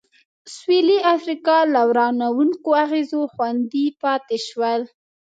[0.53, 4.81] سوېلي افریقا له ورانوونکو اغېزو خوندي پاتې شول.